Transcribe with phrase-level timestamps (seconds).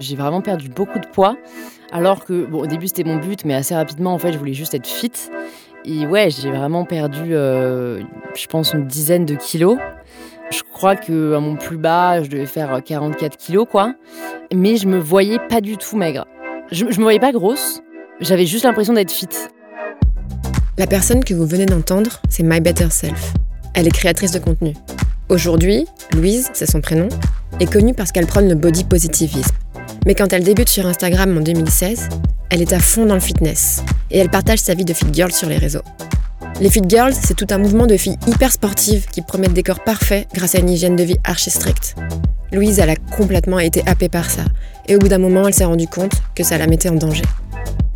[0.00, 1.36] J'ai vraiment perdu beaucoup de poids,
[1.92, 4.54] alors que, bon, au début c'était mon but, mais assez rapidement, en fait, je voulais
[4.54, 5.12] juste être fit.
[5.84, 8.02] Et ouais, j'ai vraiment perdu, euh,
[8.34, 9.78] je pense, une dizaine de kilos.
[10.50, 13.94] Je crois que à mon plus bas, je devais faire 44 kilos, quoi.
[14.54, 16.26] Mais je me voyais pas du tout maigre.
[16.72, 17.82] Je, je me voyais pas grosse.
[18.20, 19.28] J'avais juste l'impression d'être fit.
[20.78, 23.34] La personne que vous venez d'entendre, c'est My Better Self.
[23.74, 24.74] Elle est créatrice de contenu.
[25.28, 27.08] Aujourd'hui, Louise, c'est son prénom,
[27.60, 29.54] est connue parce qu'elle prône le body positivisme.
[30.06, 32.08] Mais quand elle débute sur Instagram en 2016,
[32.50, 35.30] elle est à fond dans le fitness et elle partage sa vie de fit girl
[35.30, 35.82] sur les réseaux.
[36.60, 39.84] Les fit girls, c'est tout un mouvement de filles hyper sportives qui promettent des corps
[39.84, 41.94] parfaits grâce à une hygiène de vie archi stricte.
[42.52, 44.42] Louise, a complètement été happée par ça
[44.88, 47.24] et au bout d'un moment, elle s'est rendue compte que ça la mettait en danger.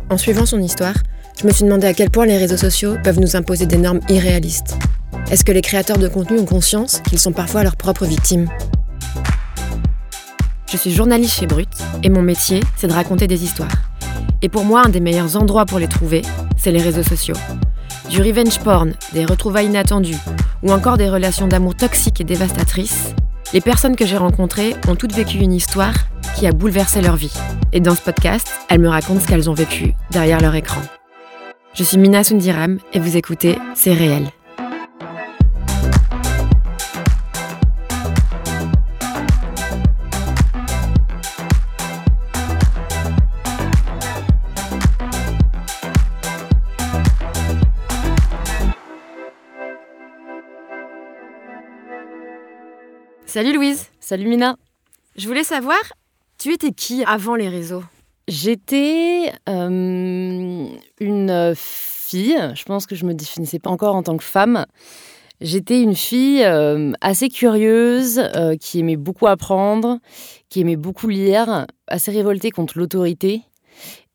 [0.09, 0.95] En suivant son histoire,
[1.41, 3.99] je me suis demandé à quel point les réseaux sociaux peuvent nous imposer des normes
[4.09, 4.77] irréalistes.
[5.31, 8.47] Est-ce que les créateurs de contenu ont conscience qu'ils sont parfois leurs propres victimes?
[10.67, 11.69] Je suis journaliste chez Brut
[12.03, 13.71] et mon métier, c'est de raconter des histoires.
[14.41, 16.23] Et pour moi, un des meilleurs endroits pour les trouver,
[16.57, 17.35] c'est les réseaux sociaux.
[18.09, 20.17] Du revenge porn, des retrouvailles inattendues
[20.63, 23.13] ou encore des relations d'amour toxiques et dévastatrices,
[23.53, 25.93] les personnes que j'ai rencontrées ont toutes vécu une histoire
[26.35, 27.33] qui a bouleversé leur vie.
[27.71, 30.81] Et dans ce podcast, elles me racontent ce qu'elles ont vécu derrière leur écran.
[31.73, 34.29] Je suis Mina Sundiram et vous écoutez C'est réel.
[53.35, 53.87] Salut Louise.
[53.99, 54.55] Salut Mina.
[55.17, 55.81] Je voulais savoir,
[56.37, 57.83] tu étais qui avant les réseaux?
[58.29, 60.67] J'étais euh,
[61.01, 64.65] une fille, je pense que je me définissais pas encore en tant que femme.
[65.41, 69.99] J'étais une fille euh, assez curieuse, euh, qui aimait beaucoup apprendre,
[70.47, 73.41] qui aimait beaucoup lire, assez révoltée contre l'autorité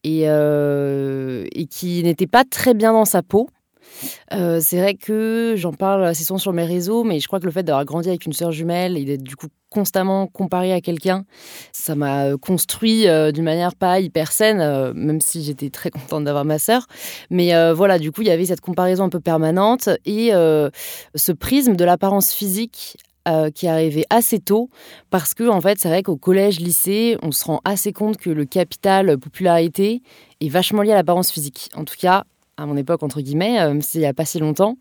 [0.03, 3.51] et, et qui n'était pas très bien dans sa peau.
[4.33, 7.47] Euh, c'est vrai que j'en parle assez souvent sur mes réseaux, mais je crois que
[7.47, 10.81] le fait d'avoir grandi avec une sœur jumelle et d'être du coup constamment comparée à
[10.81, 11.25] quelqu'un,
[11.73, 16.25] ça m'a construit euh, d'une manière pas hyper saine, euh, même si j'étais très contente
[16.25, 16.87] d'avoir ma sœur.
[17.31, 21.77] Mais voilà, du coup, il y avait cette comparaison un peu permanente et ce prisme
[21.77, 22.97] de l'apparence physique
[23.55, 24.71] qui arrivait assez tôt
[25.11, 28.31] parce que en fait c'est vrai qu'au collège lycée on se rend assez compte que
[28.31, 30.03] le capital popularité
[30.41, 32.25] est vachement lié à l'apparence physique en tout cas
[32.61, 34.77] à mon époque, entre guillemets, euh, c'est il n'y a pas si longtemps.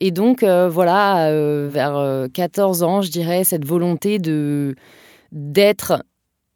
[0.00, 4.74] Et donc, euh, voilà, euh, vers 14 ans, je dirais, cette volonté de
[5.30, 6.02] d'être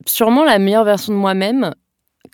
[0.06, 1.74] sûrement la meilleure version de moi-même,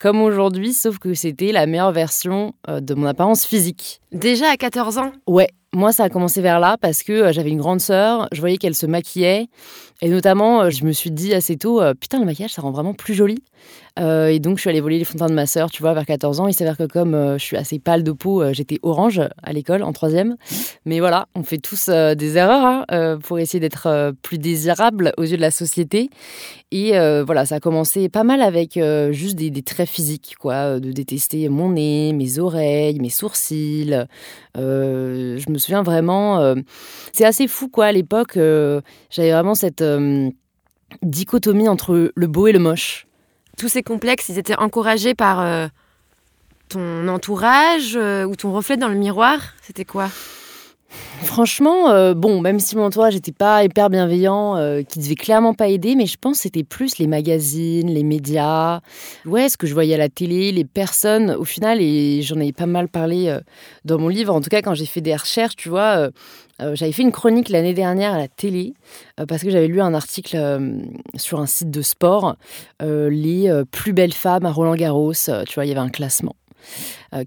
[0.00, 4.00] comme aujourd'hui, sauf que c'était la meilleure version de mon apparence physique.
[4.12, 5.12] Déjà à 14 ans?
[5.26, 8.56] Ouais, moi, ça a commencé vers là parce que j'avais une grande sœur, je voyais
[8.56, 9.48] qu'elle se maquillait.
[10.00, 13.14] Et notamment, je me suis dit assez tôt, putain, le maquillage, ça rend vraiment plus
[13.14, 13.42] joli.
[13.98, 16.06] Euh, et donc, je suis allée voler les fontaines de ma sœur, tu vois, vers
[16.06, 16.46] 14 ans.
[16.46, 19.52] Il s'avère que comme euh, je suis assez pâle de peau, euh, j'étais orange à
[19.52, 20.36] l'école, en troisième.
[20.84, 25.36] Mais voilà, on fait tous des erreurs hein, pour essayer d'être plus désirable aux yeux
[25.36, 26.10] de la société.
[26.70, 26.92] Et
[27.24, 28.78] voilà, ça a commencé pas mal avec
[29.10, 33.94] juste des, des, traits physiques, quoi, de détester mon nez, mes oreilles, mes sourcils.
[34.54, 36.54] je me souviens vraiment,
[37.12, 39.82] c'est assez fou, quoi, à l'époque, j'avais vraiment cette
[41.02, 43.06] dichotomie entre le beau et le moche.
[43.58, 45.66] Tous ces complexes, ils étaient encouragés par euh,
[46.68, 50.08] ton entourage euh, ou ton reflet dans le miroir C'était quoi?
[51.22, 54.56] Franchement, euh, bon, même si mon entourage n'était pas hyper bienveillant,
[54.88, 58.80] qui devait clairement pas aider, mais je pense que c'était plus les magazines, les médias,
[59.26, 62.52] ouais, ce que je voyais à la télé, les personnes, au final, et j'en ai
[62.52, 63.36] pas mal parlé
[63.84, 66.10] dans mon livre, en tout cas quand j'ai fait des recherches, tu vois,
[66.60, 68.74] euh, j'avais fait une chronique l'année dernière à la télé
[69.20, 70.80] euh, parce que j'avais lu un article euh,
[71.16, 72.36] sur un site de sport,
[72.80, 75.12] les plus belles femmes à Roland Garros.
[75.12, 76.34] tu vois, il y avait un classement.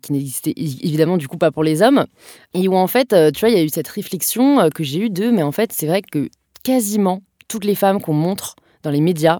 [0.02, 2.06] Qui n'existait évidemment du coup pas pour les hommes
[2.54, 5.10] et où en fait tu vois il y a eu cette réflexion que j'ai eue
[5.10, 6.30] d'eux mais en fait c'est vrai que
[6.64, 9.40] quasiment toutes les femmes qu'on montre dans les médias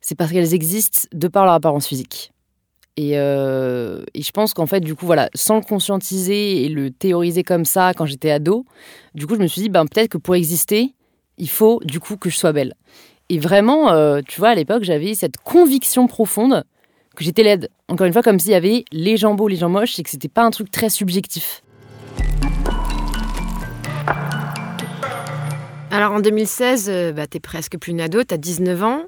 [0.00, 2.32] c'est parce qu'elles existent de par leur apparence physique
[2.98, 7.42] euh, et, je pense qu'en fait, du coup, voilà, sans le conscientiser et le théoriser
[7.42, 8.64] comme ça quand j'étais ado,
[9.14, 10.94] du coup, je me suis dit, ben, peut-être que pour exister,
[11.38, 12.74] il faut du coup que je sois belle.
[13.28, 16.64] Et vraiment, euh, tu vois, à l'époque, j'avais cette conviction profonde
[17.16, 17.70] que j'étais laide.
[17.88, 20.10] Encore une fois, comme s'il y avait les gens beaux, les gens moches, et que
[20.10, 21.62] c'était pas un truc très subjectif.
[25.90, 29.02] Alors en 2016, euh, bah, t'es presque plus une ado, t'as 19 ans,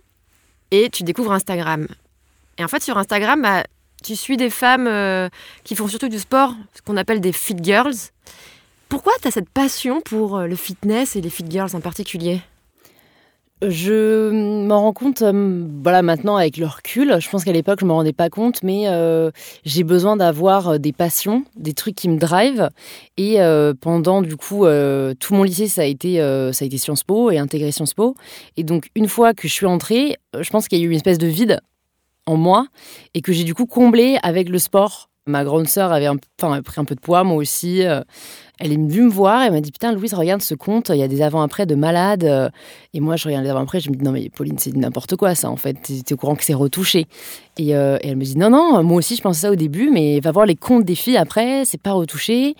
[0.73, 1.87] et tu découvres Instagram.
[2.59, 3.63] Et en fait, sur Instagram, bah,
[4.03, 5.29] tu suis des femmes euh,
[5.63, 7.95] qui font surtout du sport, ce qu'on appelle des fit girls.
[8.89, 12.41] Pourquoi tu as cette passion pour euh, le fitness et les fit girls en particulier?
[13.69, 14.31] Je
[14.67, 17.17] m'en rends compte euh, voilà, maintenant avec le recul.
[17.21, 19.31] Je pense qu'à l'époque, je ne me rendais pas compte, mais euh,
[19.65, 22.71] j'ai besoin d'avoir euh, des passions, des trucs qui me drivent.
[23.17, 23.39] Et
[23.81, 24.65] pendant, du coup,
[25.21, 26.17] tout mon lycée, ça a, été,
[26.53, 28.17] ça a été Sciences Po et intégré Sciences Po.
[28.57, 30.97] Et donc, une fois que je suis entrée, je pense qu'il y a eu une
[30.97, 31.61] espèce de vide
[32.27, 32.67] en moi
[33.15, 35.09] et que j'ai du coup comblé avec le sport.
[35.27, 37.85] Ma grande sœur avait pris un peu de poids, moi aussi.
[38.65, 41.03] Elle est venue me voir, elle m'a dit Putain, Louise, regarde ce compte, il y
[41.03, 42.53] a des avant-après de malades.
[42.95, 45.35] Et moi, je regarde les avant-après, je me dis Non, mais Pauline, c'est n'importe quoi
[45.35, 45.75] ça, en fait.
[45.83, 47.09] T'es au courant que c'est retouché.
[47.59, 49.91] Et, euh, et, elle me dit Non, non, moi aussi, je pensais ça au début,
[49.91, 52.55] mais va voir les comptes des filles après, c'est pas retouché.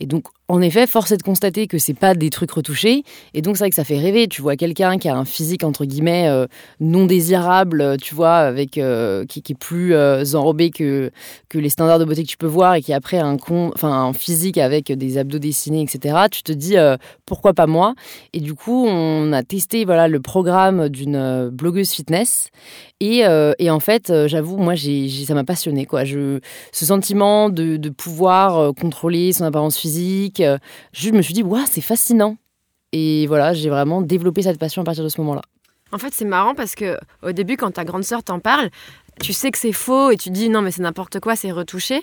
[0.00, 3.02] Et donc, en effet, force est de constater que c'est pas des trucs retouchés.
[3.32, 4.28] Et donc, c'est vrai que ça fait rêver.
[4.28, 6.46] Tu vois quelqu'un qui a un physique, entre guillemets, euh,
[6.80, 11.10] non désirable, tu vois, avec, euh, qui, est plus euh, enrobé que,
[11.54, 14.58] les standards de beauté que tu peux voir et qui après un, con, un physique
[14.58, 16.26] avec des abdos dessinés, etc.
[16.30, 16.74] Tu te dis,
[17.24, 17.94] pourquoi pas moi?
[18.34, 22.48] Et du coup, on a testé voilà, le programme d'une blogueuse fitness.
[23.00, 25.86] Et, en fait, j'avoue, moi, ça m'a passionné.
[26.72, 29.83] Ce sentiment de, de pouvoir contrôler son apparence physique,
[30.40, 30.58] euh,
[30.92, 32.36] je me suis dit, waouh, c'est fascinant.
[32.92, 35.42] Et voilà, j'ai vraiment développé cette passion à partir de ce moment-là.
[35.92, 38.70] En fait, c'est marrant parce que au début, quand ta grande sœur t'en parle,
[39.20, 42.02] tu sais que c'est faux et tu dis non, mais c'est n'importe quoi, c'est retouché.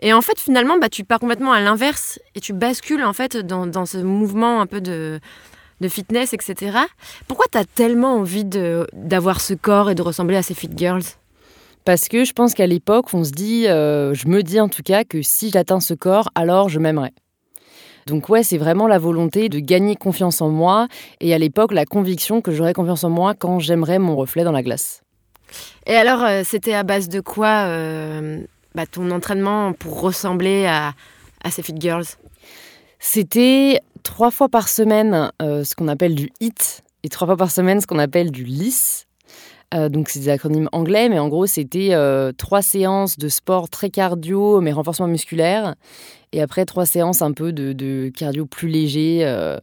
[0.00, 3.36] Et en fait, finalement, bah, tu pars complètement à l'inverse et tu bascules en fait
[3.36, 5.20] dans, ce mouvement un peu de,
[5.80, 6.78] de fitness, etc.
[7.26, 11.02] Pourquoi tu as tellement envie d'avoir ce corps et de ressembler à ces fit girls?
[11.84, 14.82] Parce que je pense qu'à l'époque, on se dit, euh, je me dis en tout
[14.82, 17.12] cas que si j'atteins ce corps, alors je m'aimerais.
[18.08, 20.88] Donc ouais, c'est vraiment la volonté de gagner confiance en moi
[21.20, 24.52] et à l'époque la conviction que j'aurais confiance en moi quand j'aimerais mon reflet dans
[24.52, 25.02] la glace.
[25.86, 28.40] Et alors, euh, c'était à base de quoi euh,
[28.74, 30.94] bah, ton entraînement pour ressembler à,
[31.50, 32.04] ces fit girls?
[32.98, 37.50] C'était trois fois par semaine euh, ce qu'on appelle du HIT et trois fois par
[37.50, 38.44] semaine ce qu'on appelle du
[39.72, 39.88] LIS.
[39.90, 41.94] donc c'est des acronymes anglais, mais en gros c'était
[42.36, 45.74] trois séances de sport très cardio mais renforcement musculaire
[46.32, 49.20] et après, trois séances un peu de, cardio plus léger.
[49.22, 49.58] Euh.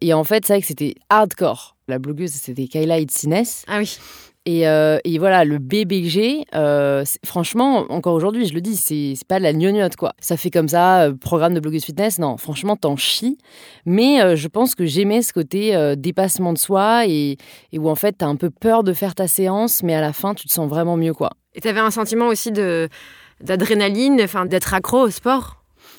[0.00, 1.76] Et en fait, c'est vrai que c'était hardcore.
[1.86, 3.44] La blogueuse, c'était Kayla Itzines.
[3.66, 3.98] Ah oui.
[4.48, 9.38] Et, euh, et, voilà, le BBG, euh, franchement, encore aujourd'hui, je le dis, c'est pas
[9.38, 10.14] de la gnognotte, quoi.
[10.20, 13.36] Ça fait comme ça, programme de blogueuse fitness, non, franchement, t'en chies.
[13.84, 17.36] Mais je pense que j'aimais ce côté dépassement de soi et,
[17.72, 20.14] et, où en fait, t'as un peu peur de faire ta séance, mais à la
[20.14, 21.32] fin, tu te sens vraiment mieux, quoi.
[21.54, 25.58] Et t'avais un sentiment aussi d'adrénaline, enfin, d'être accro au sport?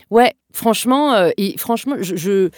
[0.09, 2.49] Ouais, franchement, euh, et franchement, je,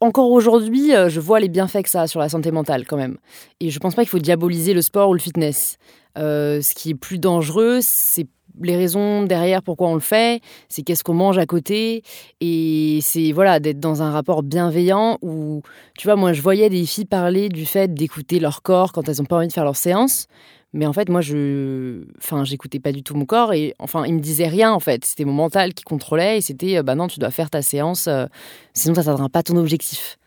[0.00, 2.96] encore aujourd'hui, euh, je vois les bienfaits que ça a sur la santé mentale quand
[2.96, 3.18] même.
[3.60, 5.76] Et je pense pas qu'il faut diaboliser le sport ou le fitness.
[6.16, 8.26] Euh, ce qui est plus dangereux, c'est
[8.60, 12.02] les raisons derrière pourquoi on le fait, c'est qu'est-ce qu'on mange à côté,
[12.40, 15.62] et c'est voilà d'être dans un rapport bienveillant où,
[15.96, 19.18] tu vois, moi je voyais des filles parler du fait d'écouter leur corps quand elles
[19.18, 20.26] n'ont pas envie de faire leur séance.
[20.74, 24.14] Mais en fait, moi, je, enfin, j'écoutais pas du tout mon corps et enfin, il
[24.14, 25.04] me disait rien en fait.
[25.04, 28.06] C'était mon mental qui contrôlait et c'était, euh, bah non, tu dois faire ta séance,
[28.06, 28.26] euh,
[28.74, 30.18] sinon ça n'atteindra pas ton objectif.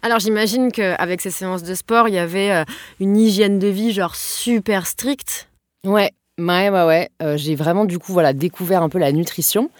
[0.00, 2.64] Alors j'imagine qu'avec ces séances de sport, il y avait euh,
[3.00, 5.50] une hygiène de vie genre super stricte.
[5.84, 6.84] Ouais, ouais, ouais,
[7.20, 7.36] ouais.
[7.36, 9.70] j'ai vraiment du coup voilà découvert un peu la nutrition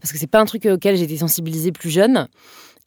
[0.00, 2.26] parce que c'est pas un truc auquel j'étais sensibilisée plus jeune.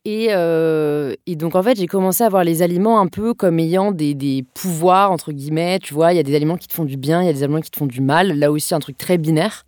[0.07, 3.91] Euh, et, donc, en fait, j'ai commencé à voir les aliments un peu comme ayant
[3.91, 5.79] des, pouvoirs, entre guillemets.
[5.79, 7.33] Tu vois, il y a des aliments qui te font du bien, il y a
[7.33, 8.37] des aliments qui te font du mal.
[8.37, 9.65] Là aussi, un truc très binaire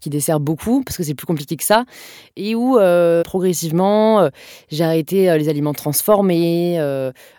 [0.00, 1.84] qui dessert beaucoup parce que c'est plus compliqué que ça.
[2.36, 4.28] Et où, euh, progressivement, euh,
[4.70, 6.76] j'ai arrêté les aliments transformés,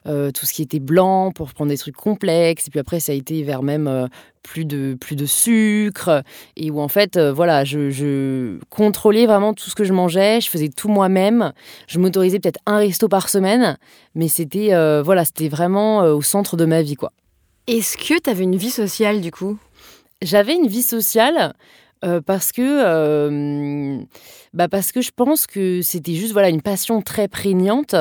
[0.06, 2.68] tout ce qui était blanc pour prendre des trucs complexes.
[2.68, 4.10] Et puis après, ça a été vers même
[4.44, 6.24] plus de, plus de sucre,
[6.58, 10.50] et où en fait, euh, voilà, je, contrôlais vraiment tout ce que je mangeais, je
[10.50, 11.54] faisais tout moi-même,
[11.88, 13.78] je m'autorisais peut-être un resto par semaine,
[14.14, 17.12] mais c'était euh, voilà, c'était vraiment euh, au centre de ma vie, quoi.
[17.68, 19.58] Est-ce que tu avais une vie sociale du coup?
[20.22, 21.54] J'avais une vie sociale,
[22.04, 24.04] euh, parce que euh,
[24.54, 27.96] bah parce que je pense que c'était juste voilà une passion très prégnante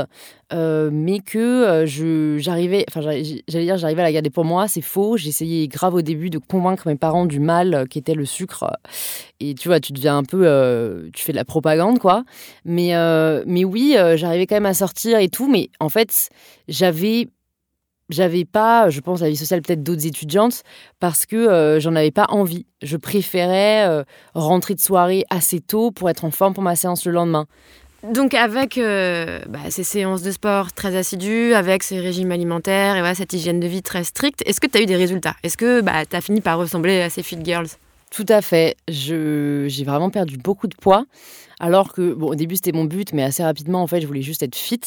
[0.53, 4.81] euh, mais que je j'arrivais enfin j'allais dire j'arrivais à la garder pour moi c'est
[4.81, 5.17] faux.
[5.17, 8.65] J'essayais grave au début de convaincre mes parents du mal qu'était le sucre.
[9.39, 12.25] Et tu vois tu deviens un peu tu fais de la propagande quoi.
[12.65, 12.93] Mais
[13.47, 16.29] mais oui j'arrivais quand même à sortir et tout mais en fait
[16.67, 17.29] j'avais
[18.09, 20.63] j'avais pas, je pense, la vie sociale peut-être d'autres étudiantes
[21.01, 22.67] parce que euh, j'en avais pas envie.
[22.83, 24.05] Je préférais euh,
[24.35, 27.47] rentrer de soirée assez tôt pour être en forme pour ma séance le lendemain.
[28.03, 33.15] Donc avec euh, bah, ces séances de sport très assidues, avec ces régimes alimentaires et
[33.15, 35.37] cette hygiène de vie très stricte, est-ce que tu as eu des résultats?
[35.45, 37.69] Est-ce que bah, tu as fini par ressembler à ces fit girls?
[38.11, 38.77] Tout à fait.
[38.89, 41.07] J'ai vraiment perdu beaucoup de poids.
[41.61, 44.21] Alors que, bon, au début, c'était mon but, mais assez rapidement, en fait, je voulais
[44.21, 44.81] juste être fit.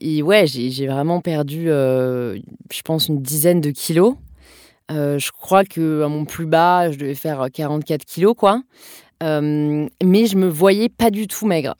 [0.00, 4.14] Et ouais, j'ai vraiment perdu, je pense, une dizaine de kilos.
[4.88, 8.62] je crois que à mon plus bas, je devais faire 44 kilos, quoi.
[9.22, 11.74] mais je me voyais pas du tout maigre.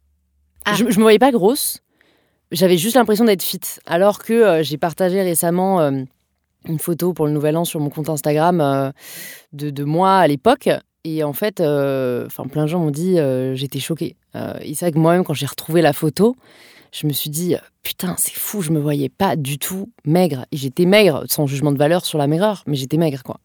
[0.65, 0.75] Ah.
[0.75, 1.81] Je, je me voyais pas grosse.
[2.53, 3.61] J'avais juste l'impression d'être fit.
[3.87, 5.81] Alors que j'ai partagé récemment
[6.67, 8.93] une photo pour le Nouvel An sur mon compte Instagram
[9.53, 10.69] de, de moi à l'époque.
[11.05, 13.17] Et en fait, enfin, plein de gens m'ont dit
[13.55, 14.17] j'étais choquée.
[14.35, 16.37] et c'est vrai que moi-même, quand j'ai retrouvé la photo,
[16.93, 20.47] je me suis dit, putain, c'est fou, je me voyais pas du tout maigre.
[20.53, 23.41] Et j'étais maigre, sans jugement de valeur sur la maigreur, mais j'étais maigre, quoi.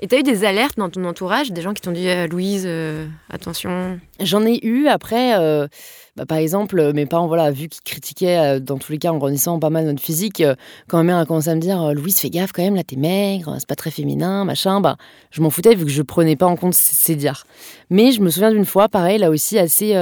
[0.00, 2.64] Et t'as eu des alertes dans ton entourage, des gens qui t'ont dit, euh, Louise,
[2.66, 4.00] euh, attention?
[4.20, 5.38] J'en ai eu après.
[5.38, 5.68] Euh,
[6.16, 9.58] bah, par exemple, mes parents, voilà, vu qu'ils critiquaient dans tous les cas en grandissant
[9.60, 10.42] pas mal notre physique,
[10.88, 12.96] quand ma mère a commencé à me dire Louise, fais gaffe quand même, là t'es
[12.96, 14.96] maigre, c'est pas très féminin, machin, bah,
[15.32, 17.46] je m'en foutais vu que je prenais pas en compte ces dires.
[17.90, 19.94] Mais je me souviens d'une fois, pareil, là aussi assez,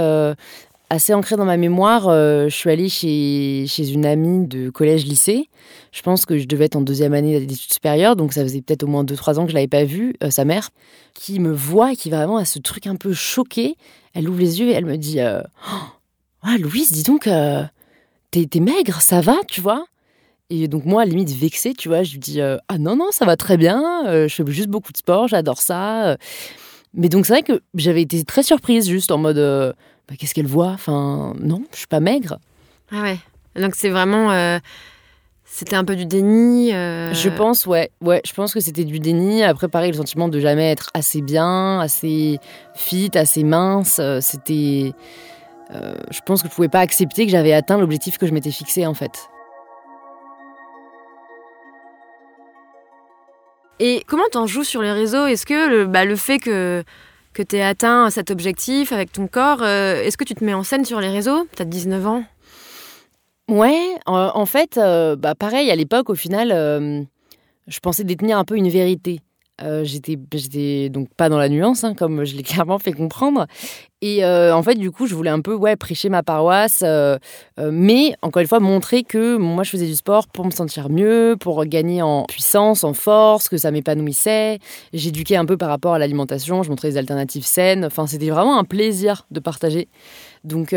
[0.93, 2.09] assez ancré dans ma mémoire.
[2.09, 5.49] Euh, je suis allée chez, chez une amie de collège-lycée.
[5.91, 8.83] Je pense que je devais être en deuxième année d'études supérieures, donc ça faisait peut-être
[8.83, 10.69] au moins 2-3 ans que je l'avais pas vue, euh, sa mère,
[11.15, 13.77] qui me voit et qui vraiment a ce truc un peu choqué.
[14.13, 15.41] Elle ouvre les yeux et elle me dit euh,
[16.45, 17.27] oh, Louise, dis donc,
[18.31, 19.87] t'es maigre, ça va, tu vois?
[20.51, 23.25] Et donc moi, à limite vexée, tu vois, je lui dis ah non non, ça
[23.25, 26.19] va très bien, je fais juste beaucoup de sport, j'adore ça.
[26.93, 29.75] Mais donc c'est vrai que j'avais été très surprise, juste en mode
[30.09, 30.69] bah, qu'est-ce qu'elle voit?
[30.69, 32.39] Enfin, non, je suis pas maigre.
[32.91, 33.19] Ah ouais.
[33.57, 34.31] Donc c'est vraiment.
[34.31, 34.59] Euh,
[35.45, 36.73] c'était un peu du déni.
[36.73, 37.13] Euh.
[37.13, 37.91] Je pense, ouais.
[38.01, 39.43] Ouais, je pense que c'était du déni.
[39.43, 42.39] Après, pareil, le sentiment de jamais être assez bien, assez
[42.75, 43.99] fit, assez mince.
[44.01, 44.93] Euh, c'était.
[45.71, 48.87] je pense que je pouvais pas accepter que j'avais atteint l'objectif que je m'étais fixé,
[48.87, 49.29] en fait.
[53.81, 55.27] Et comment t'en joues sur les réseaux?
[55.27, 56.85] Est-ce que le, bah, le fait que
[57.33, 59.63] que tu aies atteint cet objectif avec ton corps.
[59.63, 61.47] Euh, est-ce que tu te mets en scène sur les réseaux?
[61.57, 62.25] Tu as 19 ans
[63.49, 67.03] Ouais, en, fait, euh, bah pareil, à l'époque, au final, euh,
[67.67, 69.21] je pensais détenir un peu une vérité.
[69.61, 73.47] Euh, j'étais, j'étais donc pas dans la nuance, hein, comme je l'ai clairement fait comprendre.
[74.01, 77.19] Et euh, en fait, du coup, je voulais un peu ouais, prêcher ma paroisse, euh,
[77.59, 81.37] mais encore une fois, montrer que moi, je faisais du sport pour me sentir mieux,
[81.39, 84.59] pour gagner en puissance, en force, que ça m'épanouissait.
[84.93, 87.85] J'éduquais un peu par rapport à l'alimentation, je montrais des alternatives saines.
[87.85, 89.89] Enfin, c'était vraiment un plaisir de partager.
[90.43, 90.75] Donc,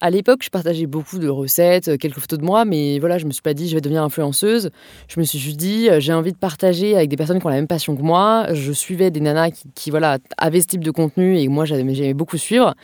[0.00, 3.26] à l'époque, je partageais beaucoup de recettes, euh, quelques photos de moi, mais voilà, je
[3.26, 4.70] me suis pas dit je vais devenir influenceuse.
[5.08, 7.50] Je me suis juste dit euh, j'ai envie de partager avec des personnes qui ont
[7.50, 8.46] la même passion que moi.
[8.52, 12.38] Je suivais des nanas qui, voilà avaient ce type de contenu et moi j'aimais beaucoup
[12.38, 12.74] suivre.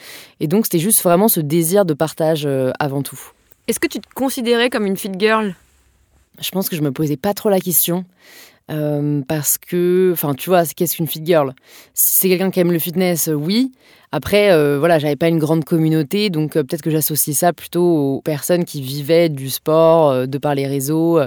[0.41, 3.21] Et donc c'était juste vraiment ce désir de partage euh, avant tout.
[3.69, 5.55] Est-ce que tu te considérais comme une fit girl?
[6.41, 8.05] Je pense que je me posais pas trop la question.
[9.29, 11.55] parce que, enfin, tu vois, qu'est-ce qu'une fit girl?
[11.95, 13.73] Si c'est quelqu'un qui aime le fitness, oui.
[14.13, 17.85] Après, euh, voilà, j'avais pas une grande communauté, donc euh, peut-être que j'associais ça plutôt
[18.17, 21.21] aux personnes qui vivaient du sport, euh, de par les réseaux.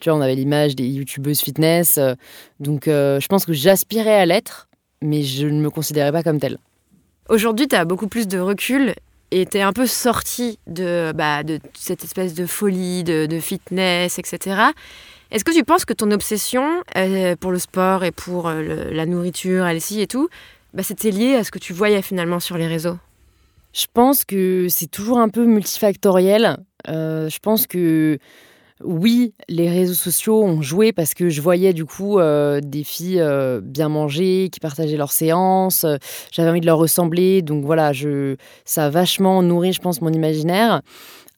[0.00, 1.98] tu vois, on avait l'image des youtubeuses fitness.
[2.58, 4.68] donc, je pense que j'aspirais à l'être,
[5.02, 6.58] mais je ne me considérais pas comme telle.
[7.28, 8.94] Aujourd'hui, tu as beaucoup plus de recul
[9.40, 14.60] es un peu sorti de, bah, de cette espèce de folie, de, fitness, etc.
[15.30, 16.82] Est-ce que tu penses que ton obsession
[17.40, 20.28] pour le sport et pour la nourriture, elle-ci et tout,
[20.74, 22.98] bah, c'était lié à ce que tu voyais finalement sur les réseaux?
[23.72, 26.58] Je pense que c'est toujours un peu multifactoriel.
[26.88, 28.18] Euh, je pense que
[28.84, 33.20] oui, les réseaux sociaux ont joué parce que je voyais du coup euh, des filles
[33.20, 35.86] euh, bien manger, qui partageaient leurs séances.
[36.30, 40.12] J'avais envie de leur ressembler, donc voilà, je, ça a vachement nourri, je pense, mon
[40.12, 40.82] imaginaire.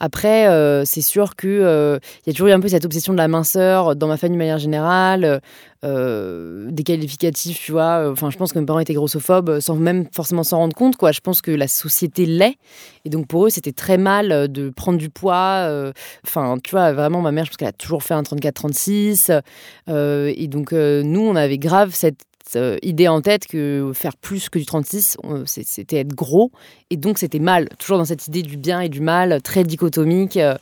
[0.00, 3.18] Après, euh, c'est sûr qu'il euh, y a toujours eu un peu cette obsession de
[3.18, 5.40] la minceur dans ma famille de manière générale,
[5.84, 8.08] euh, des qualificatifs, tu vois.
[8.10, 11.12] Enfin, je pense que mes parents étaient grossophobes sans même forcément s'en rendre compte, quoi.
[11.12, 12.56] Je pense que la société l'est.
[13.04, 15.92] Et donc, pour eux, c'était très mal de prendre du poids.
[16.24, 19.40] Enfin, tu vois, vraiment, ma mère, je pense qu'elle a toujours fait un 34-36.
[19.88, 22.24] et donc, nous, on avait grave cette
[22.56, 26.50] euh, idée en tête que faire plus que du 36, c'était être gros.
[26.90, 27.68] Et donc, c'était mal.
[27.78, 30.36] Toujours dans cette idée du bien et du mal, très dichotomique.
[30.36, 30.56] Euh,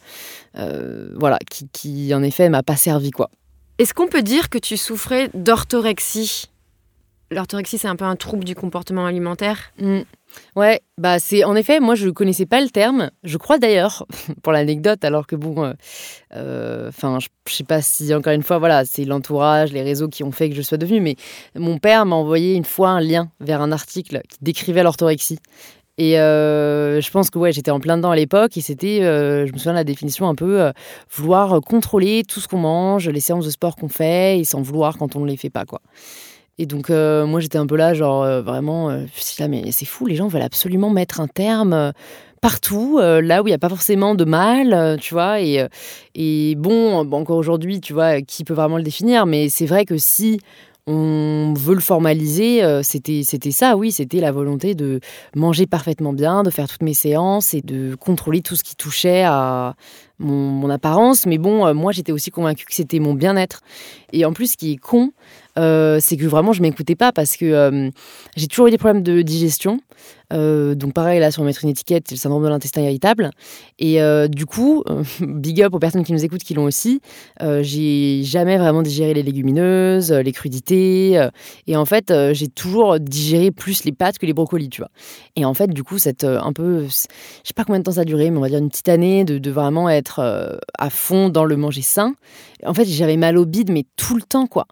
[0.57, 1.39] euh, voilà,
[1.73, 3.31] qui, en effet m'a pas servi, quoi.
[3.79, 6.52] Est-ce qu'on peut dire que tu souffrais d'orthorexie?
[7.33, 9.73] L'orthorexie, c'est un peu un trouble du comportement alimentaire.
[9.79, 10.01] Mmh.
[10.57, 13.11] Ouais, bah c'est en effet, moi je connaissais pas le terme.
[13.23, 14.07] Je crois d'ailleurs,
[14.43, 15.73] pour l'anecdote, alors que bon, euh,
[16.35, 20.25] euh, enfin, je, sais pas si encore une fois, voilà, c'est l'entourage, les réseaux qui
[20.25, 21.01] ont fait que je sois devenue.
[21.01, 21.17] Mais
[21.55, 25.39] mon père m'a envoyé une fois un lien vers un article qui décrivait l'orthorexie.
[25.99, 29.53] Et euh, je pense que ouais, j'étais en plein dedans à l'époque et c'était, je
[29.53, 30.73] me souviens de la définition un peu
[31.11, 34.97] vouloir contrôler tout ce qu'on mange, les séances de sport qu'on fait et sans vouloir
[34.97, 35.81] quand on ne les fait pas, quoi.
[36.59, 39.05] Et donc, euh, moi, j'étais un peu là, genre, euh, vraiment, euh,
[39.39, 41.93] là, mais c'est fou, les gens veulent absolument mettre un terme
[42.41, 45.41] partout, là où il n'y a pas forcément de mal, tu vois.
[45.41, 45.65] Et,
[46.17, 49.97] et bon, encore aujourd'hui, tu vois, qui peut vraiment le définir, mais c'est vrai que
[49.97, 50.41] si
[50.87, 54.99] on veut le formaliser, euh, c'était ça, oui, c'était la volonté de
[55.37, 59.23] manger parfaitement bien, de faire toutes mes séances et de contrôler tout ce qui touchait
[59.23, 59.75] à
[60.19, 61.25] mon, apparence.
[61.27, 63.61] Mais bon, euh, moi, j'étais aussi convaincue que c'était mon bien-être.
[64.13, 65.13] Et en plus, ce qui est con,
[65.59, 67.91] euh, c'est que vraiment je m'écoutais pas parce que euh,
[68.37, 69.81] j'ai toujours eu des problèmes de digestion.
[70.33, 73.31] Euh, donc pareil là sur mettre une étiquette, c'est le syndrome de l'intestin irritable.
[73.79, 74.85] Et du coup,
[75.21, 77.01] big up aux personnes qui nous écoutent qui l'ont aussi.
[77.41, 81.29] j'ai jamais vraiment digéré les légumineuses, les crudités.
[81.67, 84.91] et en fait, j'ai toujours digéré plus les pâtes que les brocolis, tu vois.
[85.37, 88.03] Et en fait, du coup, cette un peu, je sais pas combien de temps ça
[88.03, 91.29] a duré, mais on va dire une petite année de, de vraiment être à fond
[91.29, 92.15] dans le manger sain.
[92.65, 94.67] En fait, j'avais mal au bide, mais tout le temps, quoi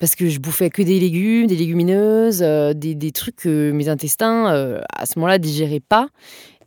[0.00, 4.52] parce que je bouffais que des légumes, des légumineuses, euh, des, trucs que mes intestins,
[4.52, 6.08] euh, à ce moment-là, digéraient pas.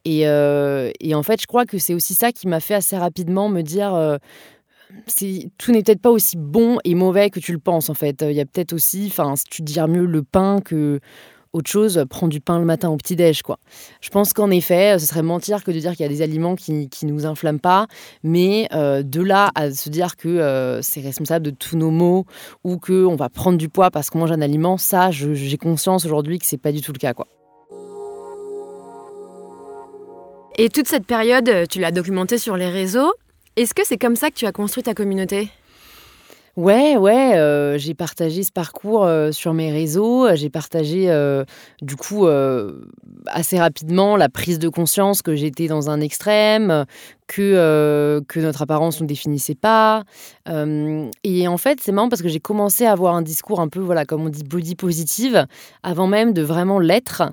[0.07, 3.49] Euh, et, en fait, je crois que c'est aussi ça qui m'a fait assez rapidement
[3.49, 4.19] me dire
[5.57, 8.21] tout n'est peut-être pas aussi bon et mauvais que tu le penses, en fait.
[8.21, 10.99] Il y a peut-être aussi, enfin, tu digères mieux le pain que
[11.53, 13.59] autre chose, prendre du pain le matin au petit-déj, quoi.
[14.01, 16.55] Je pense qu'en effet, ce serait mentir que de dire qu'il y a des aliments
[16.55, 17.87] qui ne nous inflamment pas,
[18.23, 22.25] mais euh, de là à se dire que euh, c'est responsable de tous nos maux
[22.63, 26.39] ou qu'on va prendre du poids parce qu'on mange un aliment, ça, j'ai conscience aujourd'hui
[26.39, 27.27] que c'est pas du tout le cas, quoi.
[30.55, 33.11] Et toute cette période, tu l'as documentée sur les réseaux.
[33.55, 35.49] Est-ce que c'est comme ça que tu as construit ta communauté?
[36.55, 40.35] Ouais, ouais, euh, j'ai partagé ce parcours euh, sur mes réseaux.
[40.35, 41.43] J'ai partagé, euh,
[41.81, 42.27] du coup,
[43.25, 46.85] assez rapidement la prise de conscience que j'étais dans un extrême,
[47.25, 50.03] que, que notre apparence ne définissait pas.
[50.47, 53.79] et en fait, c'est marrant parce que j'ai commencé à avoir un discours un peu,
[53.79, 55.47] voilà, comme on dit, body positive,
[55.81, 57.23] avant même de vraiment l'être.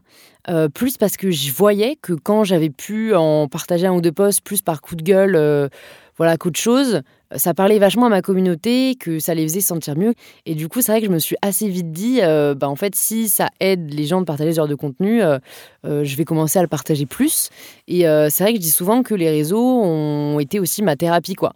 [0.74, 4.40] plus parce que je voyais que quand j'avais pu en partager un ou deux posts,
[4.40, 5.70] plus par coup de gueule,
[6.16, 7.02] voilà, qu'autre chose,
[7.36, 10.14] ça parlait vachement à ma communauté, que ça les faisait sentir mieux.
[10.46, 12.76] Et du coup, c'est vrai que je me suis assez vite dit, euh, bah, en
[12.76, 15.38] fait, si ça aide les gens de partager ce genre de contenu, euh,
[15.86, 17.50] euh, je vais commencer à le partager plus.
[17.86, 21.34] Et c'est vrai que je dis souvent que les réseaux ont été aussi ma thérapie,
[21.34, 21.54] quoi.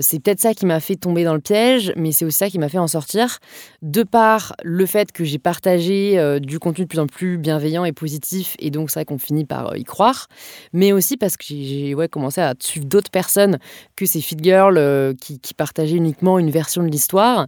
[0.00, 2.60] c'est peut-être ça qui m'a fait tomber dans le piège, mais c'est aussi ça qui
[2.60, 3.38] m'a fait en sortir.
[3.82, 7.90] De par le fait que j'ai partagé du contenu de plus en plus bienveillant et
[7.90, 10.28] positif, et donc c'est vrai qu'on finit par y croire,
[10.72, 13.58] mais aussi parce que j'ai ouais, commencé à suivre d'autres personnes
[13.96, 17.46] que ces fit girls qui, partageait uniquement une version de l'histoire.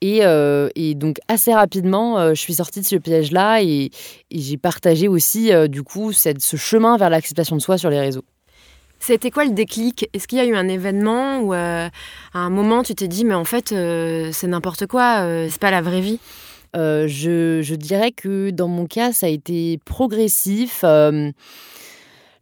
[0.00, 3.90] Et, euh, donc assez rapidement, euh, je suis sortie de ce piège-là et,
[4.30, 8.00] j'ai partagé aussi euh, du coup cette, ce chemin vers l'acceptation de soi sur les
[8.00, 8.24] réseaux.
[8.98, 10.08] C'était quoi le déclic?
[10.12, 11.90] Est-ce qu'il y a eu un événement où à
[12.34, 16.00] un moment tu t'es dit mais en fait c'est n'importe quoi, c'est pas la vraie
[16.00, 16.20] vie?
[16.74, 20.84] Je, je, dirais que dans mon cas ça a été progressif.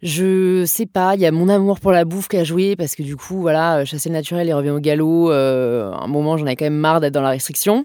[0.03, 2.97] Je sais pas, il y a mon amour pour la bouffe qui a joué parce
[2.97, 5.31] que du coup, voilà, euh, chasser le naturel et revient au galop.
[5.31, 7.85] Euh, à un moment, j'en ai quand même marre d'être dans la restriction.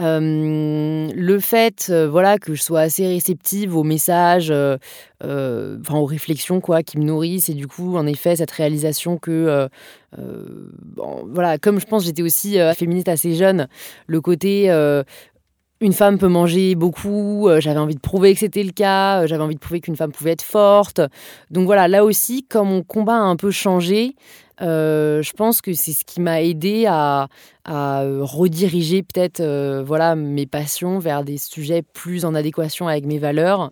[0.00, 4.52] Euh, le fait, voilà, que je sois assez réceptive aux messages,
[5.20, 9.68] enfin aux réflexions quoi, qui me nourrissent et du coup, en effet, cette réalisation que,
[10.16, 13.68] voilà, comme je pense, j'étais aussi féministe assez jeune,
[14.08, 14.68] le côté
[15.82, 19.26] une femme peut manger beaucoup, euh, j'avais envie de prouver que c'était le cas, euh,
[19.26, 21.00] j'avais envie de prouver qu'une femme pouvait être forte.
[21.50, 24.14] Donc voilà, là aussi, comme mon combat a un peu changé,
[24.60, 27.28] euh, je pense que c'est ce qui m'a aidé à,
[27.64, 29.40] rediriger peut-être
[29.86, 33.70] voilà mes passions vers des sujets plus en adéquation avec mes valeurs.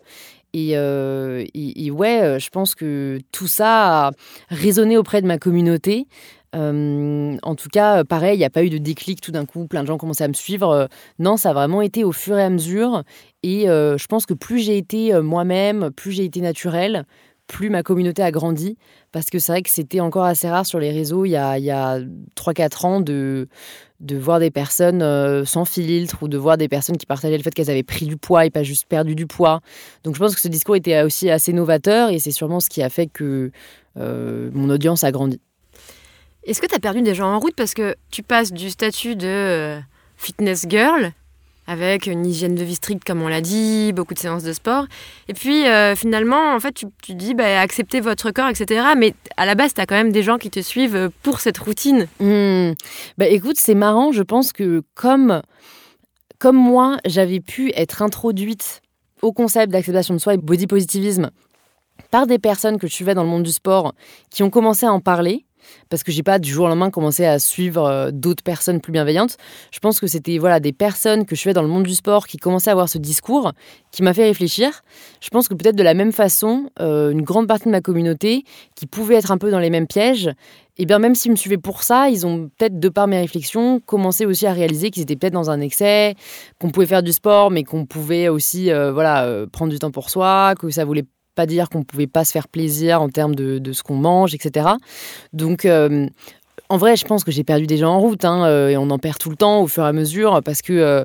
[0.52, 4.10] Et, et, ouais, je pense que tout ça a
[4.48, 6.06] résonné auprès de ma communauté.
[6.54, 9.66] Euh, en tout cas, pareil, il n'y a pas eu de déclic tout d'un coup,
[9.66, 10.70] plein de gens commençaient à me suivre.
[10.70, 10.86] Euh,
[11.18, 13.02] non, ça a vraiment été au fur et à mesure.
[13.42, 17.04] Et euh, je pense que plus j'ai été moi-même, plus j'ai été naturelle,
[17.46, 18.76] plus ma communauté a grandi.
[19.12, 21.52] Parce que c'est vrai que c'était encore assez rare sur les réseaux il y a,
[21.52, 22.00] a
[22.36, 23.48] 3-4 ans de,
[24.00, 27.52] de voir des personnes sans filtre ou de voir des personnes qui partageaient le fait
[27.52, 29.60] qu'elles avaient pris du poids et pas juste perdu du poids.
[30.04, 32.82] Donc je pense que ce discours était aussi assez novateur et c'est sûrement ce qui
[32.82, 33.50] a fait que
[33.96, 35.40] mon audience a grandi.
[36.44, 39.14] Est-ce que tu as perdu des gens en route parce que tu passes du statut
[39.14, 39.80] de euh,
[40.16, 41.12] fitness girl
[41.66, 44.86] avec une hygiène de vie stricte comme on l'a dit, beaucoup de séances de sport.
[45.28, 48.82] Et puis euh, finalement, en fait, tu, tu dis bah, accepter votre corps, etc.
[48.96, 51.58] Mais à la base, tu as quand même des gens qui te suivent pour cette
[51.58, 52.08] routine.
[52.18, 52.72] Mmh.
[53.20, 55.42] Écoute, c'est marrant, je pense que comme,
[56.38, 58.80] comme moi, j'avais pu être introduite
[59.22, 61.30] au concept d'acceptation de soi et body positivisme
[62.10, 63.94] par des personnes que je suivais dans le monde du sport
[64.30, 65.44] qui ont commencé à en parler,
[65.88, 68.92] parce que j'ai pas du jour au lendemain commencé à suivre euh, d'autres personnes plus
[68.92, 69.36] bienveillantes.
[69.70, 72.26] Je pense que c'était voilà des personnes que je fais dans le monde du sport
[72.26, 73.52] qui commençaient à avoir ce discours
[73.92, 74.82] qui m'a fait réfléchir.
[75.20, 78.44] Je pense que peut-être de la même façon, euh, une grande partie de ma communauté
[78.76, 80.28] qui pouvait être un peu dans les mêmes pièges,
[80.78, 83.18] et eh bien même s'ils me suivaient pour ça, ils ont peut-être de par mes
[83.18, 86.14] réflexions commencé aussi à réaliser qu'ils étaient peut-être dans un excès,
[86.58, 90.08] qu'on pouvait faire du sport, mais qu'on pouvait aussi euh, voilà prendre du temps pour
[90.08, 91.04] soi, que ça voulait
[91.46, 94.68] dire qu'on pouvait pas se faire plaisir en termes de, ce qu'on mange, etc.
[95.32, 96.06] Donc, euh,
[96.68, 98.90] en vrai, je pense que j'ai perdu des gens en route, hein, euh, et on
[98.90, 101.04] en perd tout le temps au fur et à mesure, parce que, euh,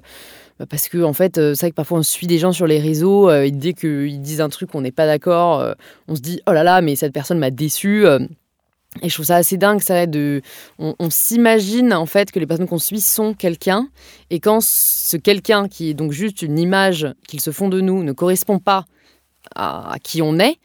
[0.69, 3.29] parce que en fait, c'est vrai que parfois on suit des gens sur les réseaux,
[3.31, 5.75] et dès qu'ils disent un truc, on n'est pas d'accord,
[6.07, 8.05] on se dit, oh là là, mais cette personne m'a déçu.
[9.01, 10.41] Et je trouve ça assez dingue, ça, de,
[10.79, 13.89] on, on s'imagine en fait que les personnes qu'on suit sont quelqu'un,
[14.29, 18.03] et quand ce quelqu'un qui est donc juste une image qu'ils se font de nous
[18.03, 18.85] ne correspond pas
[19.55, 20.57] à, qui on est,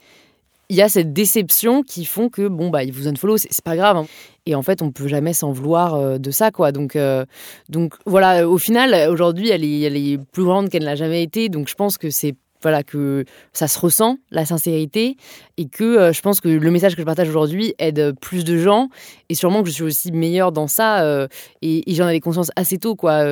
[0.69, 3.63] il y a cette déception qui font que bon bah il vous unfollow, c'est, c'est
[3.63, 3.97] pas grave.
[3.97, 4.05] Hein.
[4.45, 6.71] Et en fait, on peut jamais s'en vouloir euh, de ça quoi.
[6.71, 7.25] Donc euh,
[7.67, 11.49] donc voilà, au final aujourd'hui, elle est elle est plus grande qu'elle n'a jamais été.
[11.49, 15.17] Donc je pense que c'est voilà que ça se ressent la sincérité
[15.57, 18.57] et que euh, je pense que le message que je partage aujourd'hui aide plus de
[18.57, 18.87] gens
[19.27, 21.27] et sûrement que je suis aussi meilleure dans ça
[21.63, 23.25] et, j'en avais conscience assez tôt quoi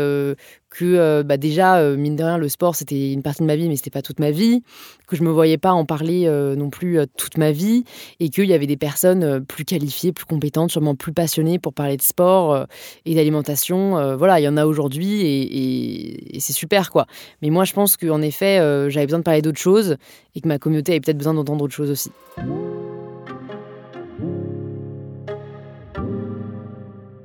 [0.69, 3.55] que euh, bah déjà, euh, mine de rien, le sport, c'était une partie de ma
[3.55, 4.63] vie, mais c'était pas toute ma vie,
[5.08, 7.84] que je me voyais pas en parler euh, non plus toute ma vie,
[8.19, 11.97] et qu'il y avait des personnes plus qualifiées, plus compétentes, sûrement plus passionnées pour parler
[11.97, 12.65] de sport
[13.05, 14.15] et d'alimentation.
[14.15, 17.05] voilà, il y en a aujourd'hui, et, et c'est super, quoi.
[17.41, 18.58] Mais moi, je pense qu'en effet,
[18.89, 19.97] j'avais besoin de parler d'autres choses,
[20.36, 22.12] et que ma communauté avait peut-être besoin d'entendre autre chose aussi.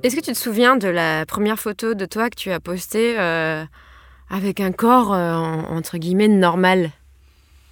[0.05, 3.19] Est-ce que tu te souviens de la première photo de toi que tu as postée
[3.19, 3.65] euh,
[4.29, 6.91] avec un corps euh, entre guillemets normal?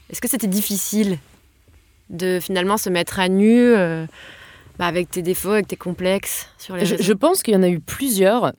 [0.10, 1.20] Est-ce que c'était difficile
[2.10, 4.08] de finalement se mettre à nu euh,
[4.80, 7.62] bah, avec tes défauts, avec tes complexes sur les je, je pense qu'il y en
[7.62, 8.54] a eu plusieurs,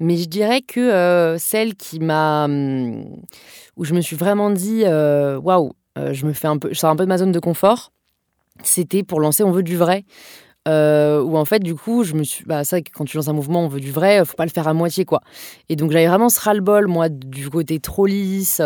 [0.00, 3.04] mais je dirais que celle qui m'a hum,
[3.76, 6.96] où je me suis vraiment dit waouh, je me fais un peu, je sors un
[6.96, 7.92] peu de ma zone de confort.
[8.62, 10.04] C'était pour lancer On veut du vrai,
[10.68, 13.32] euh, où en fait du coup je me suis bah ça quand tu lances un
[13.32, 15.20] mouvement on veut du vrai faut pas le faire à moitié quoi.
[15.68, 18.62] Et donc j'avais vraiment ce ras le bol moi du côté trop lisse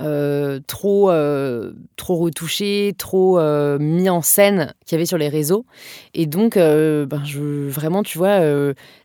[0.00, 5.28] euh, trop euh, trop retouché trop euh, mis en scène qu'il y avait sur les
[5.28, 5.66] réseaux.
[6.14, 8.40] Et donc ben je vraiment tu vois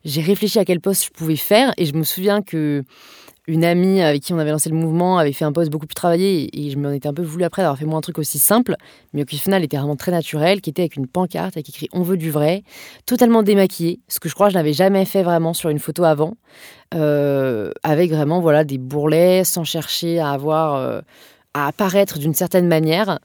[0.03, 1.73] j'ai réfléchi à quel poste je pouvais faire.
[1.77, 2.83] Et je me souviens que
[3.47, 5.95] une amie avec qui on avait lancé le mouvement avait fait un poste beaucoup plus
[5.95, 8.39] travaillé et je m'en étais un peu voulu après d'avoir fait moi un truc aussi
[8.39, 8.75] simple,
[9.13, 12.01] mais au final était vraiment très naturel, qui était avec une pancarte avec écrit On
[12.01, 12.63] veut du vrai,
[13.05, 16.03] totalement démaquillé, ce que je crois que je n'avais jamais fait vraiment sur une photo
[16.03, 16.35] avant,
[16.93, 21.01] euh, avec vraiment voilà des bourrelets sans chercher à avoir euh,
[21.53, 23.19] à apparaître d'une certaine manière.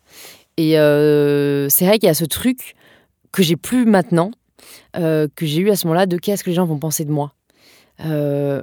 [0.56, 2.74] Et euh, c'est vrai qu'il y a ce truc
[3.32, 4.32] que j'ai plus maintenant,
[4.92, 7.32] que j'ai eu à ce moment-là de qu'est-ce que les gens vont penser de moi.
[8.04, 8.62] Euh,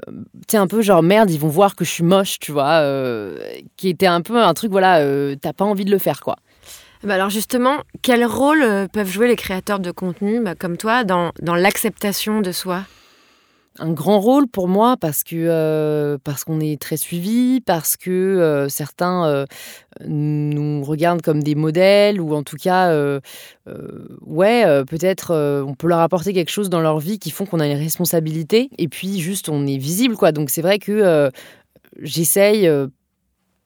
[0.54, 3.38] un peu genre merde, ils vont voir que je suis moche, tu vois, euh,
[3.76, 6.38] qui était un peu un truc, voilà, euh, t'as pas envie de le faire, quoi.
[7.04, 11.32] Bah alors justement, quel rôle peuvent jouer les créateurs de contenu bah, comme toi dans,
[11.41, 12.86] dans l'acceptation de soi?
[13.80, 18.12] Un grand rôle pour moi parce que euh, parce qu'on est très suivi, parce que
[18.12, 19.46] euh, certains euh,
[20.06, 22.94] nous regardent comme des modèles ou en tout cas
[24.22, 25.34] ouais peut-être
[25.68, 28.70] on peut leur apporter quelque chose dans leur vie qui font qu'on a une responsabilité
[28.78, 30.32] et puis juste on est visible quoi.
[30.32, 31.32] Donc c'est vrai que
[32.00, 32.70] j'essaye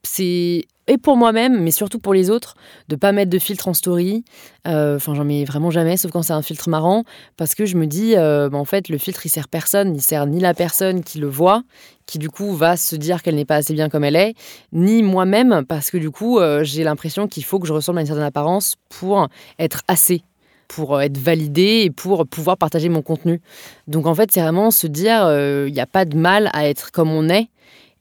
[0.03, 2.55] c'est et pour moi-même, mais surtout pour les autres,
[2.89, 4.25] de pas mettre de filtre en story.
[4.67, 7.05] Euh, enfin, j'en mets vraiment jamais, sauf quand c'est un filtre marrant,
[7.37, 10.01] parce que je me dis, euh, bah, en fait, le filtre, il sert personne, il
[10.01, 11.63] sert ni la personne qui le voit,
[12.07, 14.33] qui du coup va se dire qu'elle n'est pas assez bien comme elle est,
[14.73, 18.01] ni moi-même, parce que du coup, euh, j'ai l'impression qu'il faut que je ressemble à
[18.01, 20.23] une certaine apparence pour être assez
[20.67, 23.41] pour être validé et pour pouvoir partager mon contenu.
[23.87, 25.29] Donc en fait, c'est vraiment se dire,
[25.67, 27.49] il n'y a pas de mal à être comme on est.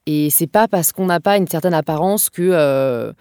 [0.06, 3.12] Et c'est pas parce qu'on n'a pas une certaine apparence que euh,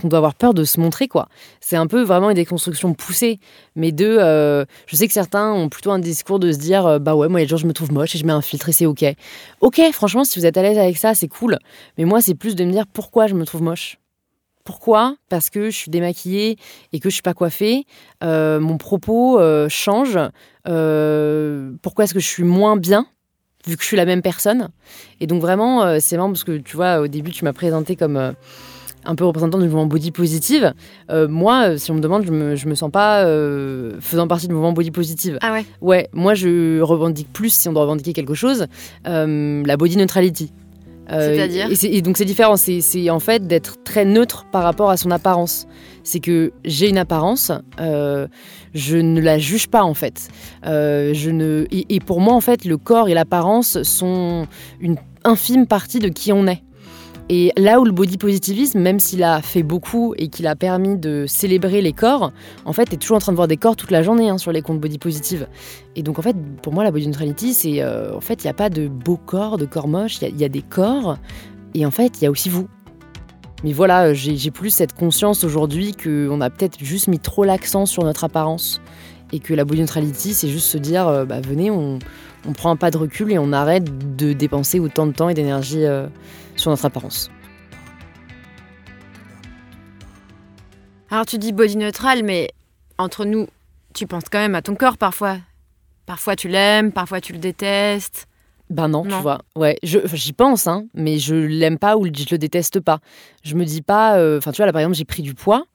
[0.00, 1.28] qu'on doit avoir peur de se montrer quoi.
[1.60, 3.38] C'est un peu vraiment une déconstruction poussée,
[3.76, 6.98] mais de, euh, je sais que certains ont plutôt un discours de se dire euh,
[6.98, 8.72] bah ouais moi les jours je me trouve moche et je mets un filtre et
[8.72, 9.04] c'est ok.
[9.60, 11.58] Ok franchement si vous êtes à l'aise avec ça c'est cool,
[11.98, 13.98] mais moi c'est plus de me dire pourquoi je me trouve moche.
[14.64, 15.16] Pourquoi?
[15.28, 16.56] Parce que je suis démaquillée
[16.92, 17.84] et que je suis pas coiffée.
[18.22, 20.16] mon propos change.
[20.62, 23.06] pourquoi est-ce que je suis moins bien?
[23.66, 24.68] Vu que je suis la même personne.
[25.20, 27.96] Et donc vraiment, euh, c'est marrant parce que tu vois, au début, tu m'as présenté
[27.96, 28.32] comme euh,
[29.04, 30.74] un peu représentant du mouvement body positive.
[31.10, 33.24] Euh, moi, si on me demande, je me, je me sens pas
[34.00, 35.38] faisant partie du mouvement body positive.
[35.42, 38.66] Ah ouais Ouais, moi je revendique plus, si on doit revendiquer quelque chose,
[39.04, 40.52] la body neutrality.
[41.10, 44.96] Euh, C'est-à-dire et, donc c'est différent, c'est en fait d'être très neutre par rapport à
[44.96, 45.66] son apparence.
[46.04, 48.26] C'est que j'ai une apparence, euh,
[48.74, 50.28] je ne la juge pas en fait.
[50.66, 54.46] Euh, je ne, et, pour moi en fait, le corps et l'apparence sont
[54.80, 56.62] une infime partie de qui on est.
[57.28, 60.96] Et là où le body positivisme, même s'il a fait beaucoup et qu'il a permis
[60.96, 62.32] de célébrer les corps,
[62.64, 64.52] en fait, t'es toujours en train de voir des corps toute la journée hein, sur
[64.52, 65.46] les comptes body positive.
[65.96, 68.50] Et donc, en fait, pour moi, la body neutrality, c'est euh, en fait, il n'y
[68.50, 71.16] a pas de beaux corps, de corps moches, il y, a des corps,
[71.74, 72.68] et en fait, il y a aussi vous.
[73.64, 78.02] Mais voilà, j'ai plus cette conscience aujourd'hui qu'on a peut-être juste mis trop l'accent sur
[78.02, 78.80] notre apparence
[79.32, 82.00] et que la body neutrality, c'est juste se dire, euh, bah, venez, on,
[82.46, 85.34] on prend un pas de recul et on arrête de dépenser autant de temps et
[85.34, 85.84] d'énergie.
[85.84, 86.08] Euh,
[86.62, 87.30] sur notre apparence.
[91.10, 92.48] Alors tu dis body neutral, mais
[92.98, 93.48] entre nous,
[93.94, 95.36] tu penses quand même à ton corps parfois.
[96.06, 98.26] Parfois tu l'aimes, parfois tu le détestes.
[98.70, 99.42] Ben non, tu vois.
[99.54, 103.00] Ouais, j'y pense, hein, mais je l'aime pas ou je le déteste pas.
[103.44, 104.16] Je me dis pas.
[104.16, 105.66] Euh, enfin, tu vois, là par exemple, j'ai pris du poids.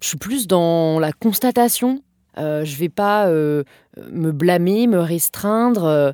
[0.00, 2.02] Je suis plus dans la constatation.
[2.38, 3.62] Euh, je vais pas euh,
[4.10, 5.84] me blâmer, me restreindre.
[5.84, 6.12] Euh,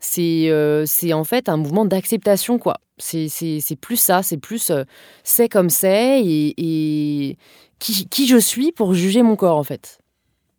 [0.00, 2.78] c'est en fait un mouvement d'acceptation, quoi.
[3.00, 4.84] C'est plus ça, c'est plus euh,
[5.24, 7.36] c'est comme c'est et,
[7.78, 9.98] qui, qui, je suis pour juger mon corps, en fait.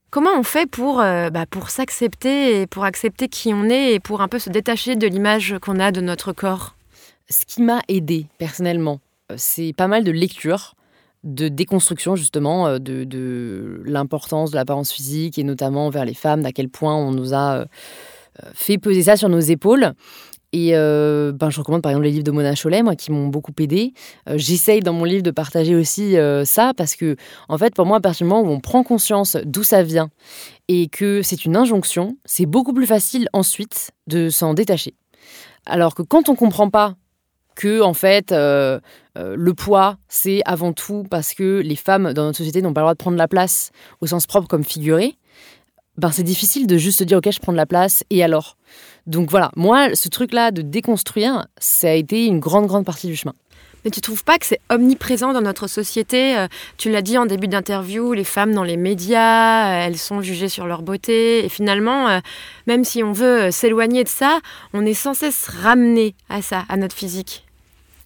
[0.10, 4.00] Comment on fait pour, euh, bah, pour s'accepter et pour accepter qui on est et
[4.00, 6.76] pour un peu se détacher de l'image qu'on a de notre corps?
[7.30, 9.00] Ce qui m'a aidé personnellement,
[9.38, 10.76] c'est pas mal de lectures
[11.24, 16.52] de déconstruction justement de, de l'importance de l'apparence physique et notamment vers les femmes, d'à
[16.52, 17.66] quel point on nous a
[18.56, 19.94] fait peser ça sur nos épaules.
[20.54, 23.28] Et euh, ben, je recommande par exemple les livres de Mona Cholet, moi, qui m'ont
[23.28, 23.94] beaucoup aidé.
[24.30, 27.16] Euh, j'essaye dans mon livre de partager aussi euh, ça, parce que,
[27.48, 30.10] en fait, pour moi, à partir du moment où on prend conscience d'où ça vient
[30.68, 34.94] et que c'est une injonction, c'est beaucoup plus facile ensuite de s'en détacher.
[35.66, 36.96] Alors que quand on comprend pas
[37.56, 42.62] que, en fait, le poids, c'est avant tout parce que les femmes dans notre société
[42.62, 45.16] n'ont pas le droit de prendre la place au sens propre comme figuré,
[45.98, 48.58] ben c'est difficile de juste se dire ok je prends de la place et alors?
[49.08, 53.16] Donc voilà, moi ce truc-là de déconstruire, ça a été une grande grande partie du
[53.16, 53.34] chemin.
[53.84, 57.26] Mais tu trouves pas que c'est omniprésent dans notre société euh, Tu l'as dit en
[57.26, 61.44] début d'interview, les femmes dans les médias, euh, elles sont jugées sur leur beauté.
[61.44, 62.20] Et finalement, euh,
[62.68, 64.40] même si on veut s'éloigner de ça,
[64.74, 67.46] on est sans cesse ramené à ça, à notre physique.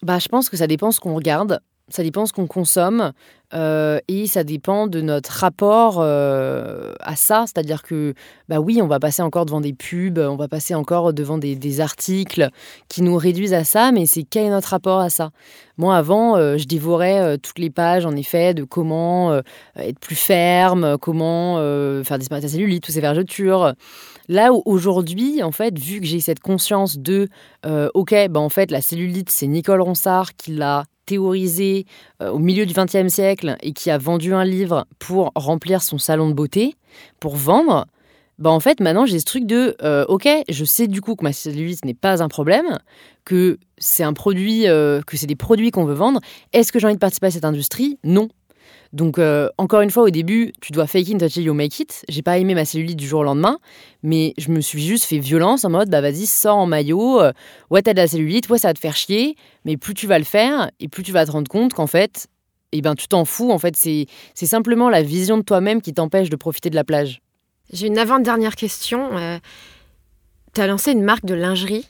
[0.02, 1.60] Bah, je pense que ça dépend ce qu'on regarde.
[1.90, 3.14] Ça dépend ce qu'on consomme
[3.54, 7.46] euh, et ça dépend de notre rapport euh, à ça.
[7.46, 8.16] C'est-à-dire que,
[8.50, 11.80] bah oui, on va passer encore devant des pubs, on va passer encore devant des,
[11.80, 12.50] articles
[12.90, 15.30] qui nous réduisent à ça, mais c'est quel est notre rapport à ça?
[15.78, 19.40] Moi, avant, euh, je dévorais toutes les pages, en effet, de comment
[19.76, 21.58] être plus ferme, comment
[22.04, 23.74] faire disparaître la cellulite, toutes ces vergetures.
[24.28, 27.28] Là où aujourd'hui, en fait, vu que j'ai cette conscience de,
[27.94, 31.86] ok, bah en fait, la cellulite, c'est Nicole Ronsard qui l'a théorisé
[32.22, 35.98] euh, au milieu du XXe siècle et qui a vendu un livre pour remplir son
[35.98, 36.76] salon de beauté,
[37.20, 37.88] pour vendre,
[38.38, 41.24] bah en fait maintenant j'ai ce truc de euh, ok je sais du coup que
[41.24, 42.80] ma cellulite n'est pas un problème
[43.24, 46.20] que c'est un produit euh, que c'est des produits qu'on veut vendre.
[46.54, 47.98] Est-ce que j'ai envie de participer à cette industrie?
[48.04, 48.28] Non
[48.96, 52.06] donc, euh, encore une fois, au début, tu dois fake it until you make it.
[52.08, 53.60] J'ai pas aimé ma cellulite du jour au lendemain,
[54.04, 57.20] mais je me suis juste fait violence en mode, bah vas-y, sors en maillot.
[57.20, 57.34] Euh,
[57.70, 60.18] ouais, t'as de la cellulite, ouais, ça va te faire chier, mais plus tu vas
[60.18, 62.28] le faire, et plus tu vas te rendre compte qu'en fait,
[62.72, 63.52] eh ben, tu t'en fous.
[63.52, 67.22] En fait, c'est simplement la vision de toi-même qui t'empêche de profiter de la plage.
[67.74, 69.18] J'ai une avant-dernière question.
[69.18, 69.40] Euh,
[70.54, 71.86] tu as lancé une marque de lingerie.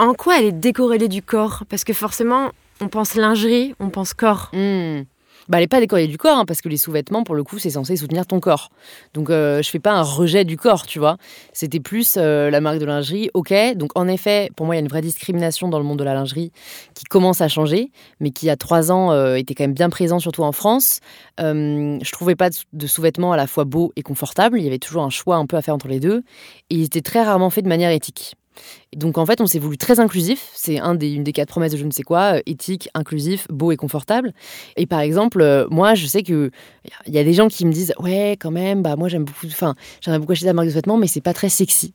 [0.00, 1.62] En quoi elle est décorrélée du corps?
[1.68, 2.50] Parce que forcément,
[2.80, 4.50] on pense lingerie, on pense corps.
[4.52, 5.02] Hmm
[5.48, 7.58] bah, elle n'est pas décorée du corps, hein, parce que les sous-vêtements, pour le coup,
[7.58, 8.70] c'est censé soutenir ton corps.
[9.14, 11.16] Donc, euh, je fais pas un rejet du corps, tu vois.
[11.52, 13.52] C'était plus euh, la marque de lingerie, ok.
[13.76, 16.04] Donc, en effet, pour moi, il y a une vraie discrimination dans le monde de
[16.04, 16.52] la lingerie
[16.94, 20.18] qui commence à changer, mais qui, a trois ans, euh, était quand même bien présent,
[20.18, 21.00] surtout en France.
[21.38, 24.58] je trouvais pas de sous-vêtements à la fois beaux et confortables.
[24.58, 26.22] Il y avait toujours un choix un peu à faire entre les deux.
[26.70, 28.34] Et ils étaient très rarement faits de manière éthique
[28.96, 30.50] donc en fait, on s'est voulu très inclusif.
[30.54, 33.46] C'est un des, une des quatre promesses de je ne sais quoi, euh, éthique, inclusif,
[33.48, 34.32] beau et confortable.
[34.76, 36.50] Et par exemple, euh, moi, je sais que
[37.06, 39.46] il y a des gens qui me disent ouais, quand même, bah moi j'aime beaucoup,
[39.46, 41.94] enfin j'aimerais beaucoup acheter la marque de vêtements, mais c'est pas très sexy.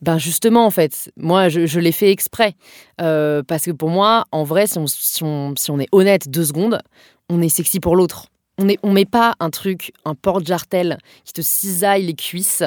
[0.00, 2.54] Ben justement, en fait, moi, je, l'ai fait exprès.
[3.00, 6.80] Euh, parce que pour moi, en vrai, si on, est honnête deux secondes,
[7.28, 8.26] on est sexy pour l'autre.
[8.58, 12.62] On ne on met pas un truc, un porte-jartel qui te cisaille les cuisses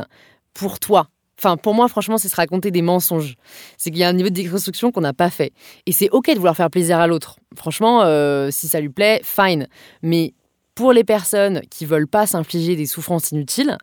[0.54, 1.08] pour toi.
[1.44, 3.36] Enfin, pour moi, franchement, c'est se raconter des mensonges.
[3.80, 5.54] C'est qu'il y a un niveau de déconstruction qu'on n'a pas fait.
[5.88, 7.38] Et c'est OK de vouloir faire plaisir à l'autre.
[7.56, 9.68] Franchement, euh, si ça lui plaît, fine.
[10.04, 10.36] Mais
[10.76, 13.80] pour les personnes qui veulent pas s'infliger des souffrances inutiles,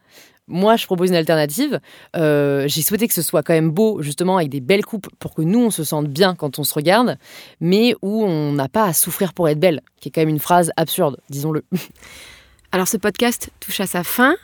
[0.46, 1.80] moi, je propose une alternative.
[2.14, 5.34] Euh, j'ai souhaité que ce soit quand même beau, justement, avec des belles coupes pour
[5.34, 7.18] que nous, on se sente bien quand on se regarde,
[7.60, 10.38] mais où on n'a pas à souffrir pour être belle, qui est quand même une
[10.38, 11.64] phrase absurde, disons-le.
[12.72, 14.36] Alors, ce podcast touche à sa fin.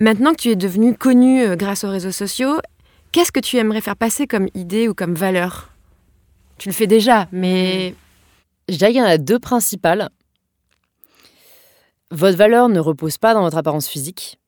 [0.00, 2.58] Maintenant que tu es devenu connu euh, grâce aux réseaux sociaux,
[3.12, 5.68] qu'est-ce que tu aimerais faire passer comme idée ou comme valeur?
[6.56, 7.94] Tu le fais déjà, mais...
[8.68, 10.08] Je dirais qu'il y en a deux principales.
[12.10, 14.38] Votre valeur ne repose pas dans votre apparence physique.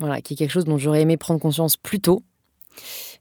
[0.00, 2.22] Voilà, qui est quelque chose dont j'aurais aimé prendre conscience plus tôt.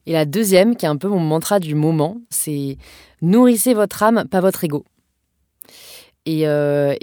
[0.08, 2.78] Et la deuxième, qui est un peu mon mantra du moment, c'est
[3.22, 4.86] nourrissez votre âme, pas votre ego.
[6.26, 6.96] Et, euh,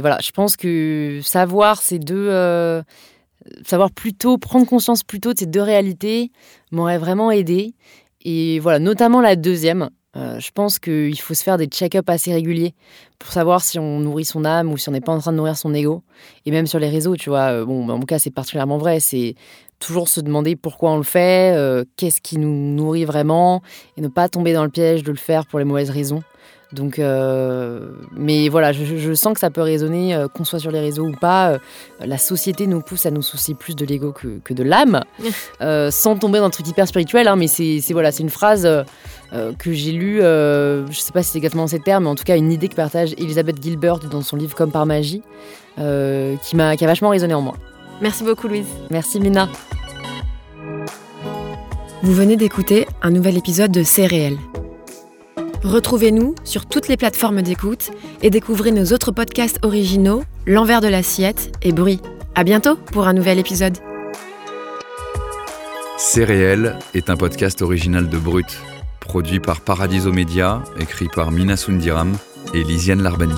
[0.00, 2.82] voilà, je pense que savoir ces deux, euh,
[3.64, 6.30] savoir plutôt prendre conscience plutôt de ces deux réalités
[6.70, 7.74] m'aurait vraiment aidé.
[8.24, 12.32] Et voilà, notamment la deuxième, euh, je pense qu'il faut se faire des check-ups assez
[12.32, 12.74] réguliers
[13.18, 15.36] pour savoir si on nourrit son âme ou si on n'est pas en train de
[15.36, 16.02] nourrir son ego.
[16.46, 19.00] Et même sur les réseaux, tu vois, euh, bon, dans mon cas, c'est particulièrement vrai.
[19.00, 19.34] C'est
[19.80, 23.62] toujours se demander pourquoi on le fait, euh, qu'est-ce qui nous nourrit vraiment,
[23.96, 26.22] et ne pas tomber dans le piège de le faire pour les mauvaises raisons.
[26.74, 30.80] Donc, euh, mais voilà, je, sens que ça peut résonner, euh, qu'on soit sur les
[30.80, 31.50] réseaux ou pas.
[31.50, 31.58] Euh,
[32.04, 35.04] la société nous pousse à nous soucier plus de l'ego que, de l'âme,
[35.90, 37.28] sans tomber dans un truc hyper spirituel.
[37.28, 38.68] Hein, mais c'est voilà, c'est une phrase
[39.32, 42.36] que j'ai lue, je sais pas si c'est exactement ces termes, mais en tout cas
[42.36, 45.22] une idée que partage Elisabeth Gilbert dans son livre Comme par magie,
[45.76, 47.54] qui m'a qui a vachement résonné en moi.
[48.00, 48.66] Merci beaucoup, Louise.
[48.90, 49.48] Merci, Mina.
[52.02, 54.36] Vous venez d'écouter un nouvel épisode de C'est réel
[55.64, 61.56] Retrouvez-nous sur toutes les plateformes d'écoute et découvrez nos autres podcasts originaux, L'envers de l'assiette
[61.62, 62.00] et Bruit.
[62.34, 63.78] À bientôt pour un nouvel épisode.
[65.96, 66.24] C'est
[66.92, 68.58] est un podcast original de Brut,
[69.00, 72.14] produit par Paradiso Media, écrit par Mina Sundiram
[72.52, 73.32] et Lisiane Larbani.